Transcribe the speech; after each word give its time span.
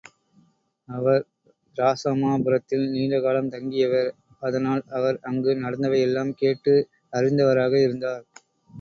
அவர் 0.89 1.21
இராசமா 1.77 2.31
புரத்தில் 2.39 2.87
நீண்ட 2.89 3.19
காலம் 3.19 3.53
தங்கியவர் 3.53 4.09
அதனால் 4.41 4.83
அவர் 4.97 5.19
அங்கு 5.29 5.53
நடந்தவை 5.63 6.01
எல்லாம் 6.09 6.35
கேட்டு 6.41 6.75
அறிந்தவராக 7.13 7.73
இருந்தார். 7.81 8.25